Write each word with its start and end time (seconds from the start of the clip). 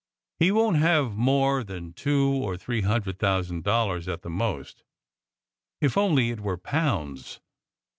"He 0.39 0.51
won 0.51 0.73
t 0.73 0.79
have 0.79 1.13
more 1.15 1.63
than 1.63 1.93
two 1.93 2.31
or 2.43 2.57
three 2.57 2.81
hundred 2.81 3.19
thousand 3.19 3.63
dollars 3.63 4.07
at 4.07 4.23
the 4.23 4.31
most. 4.31 4.81
If 5.79 5.95
only 5.95 6.31
it 6.31 6.39
were 6.39 6.57
pounds! 6.57 7.39